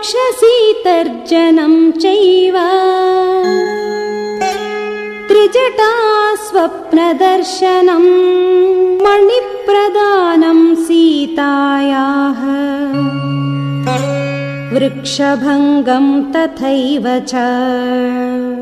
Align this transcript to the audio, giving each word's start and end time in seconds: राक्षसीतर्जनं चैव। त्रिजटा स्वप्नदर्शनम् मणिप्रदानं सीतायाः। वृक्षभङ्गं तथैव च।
राक्षसीतर्जनं 0.00 1.90
चैव। 1.90 2.54
त्रिजटा 5.28 6.34
स्वप्नदर्शनम् 6.34 8.08
मणिप्रदानं 9.02 10.74
सीतायाः। 10.74 12.40
वृक्षभङ्गं 14.74 16.32
तथैव 16.32 17.18
च। 17.18 17.34